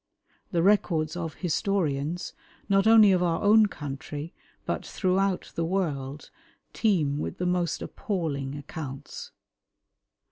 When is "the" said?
0.51-0.63, 5.53-5.63, 7.37-7.45